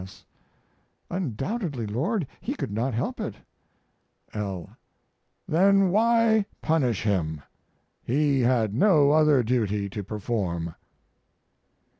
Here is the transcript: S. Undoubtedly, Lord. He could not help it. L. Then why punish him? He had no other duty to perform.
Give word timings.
S. 0.03 0.25
Undoubtedly, 1.11 1.85
Lord. 1.85 2.25
He 2.39 2.55
could 2.55 2.71
not 2.71 2.95
help 2.95 3.19
it. 3.19 3.35
L. 4.33 4.71
Then 5.47 5.91
why 5.91 6.47
punish 6.59 7.03
him? 7.03 7.43
He 8.01 8.39
had 8.39 8.73
no 8.73 9.11
other 9.11 9.43
duty 9.43 9.91
to 9.91 10.03
perform. 10.03 10.73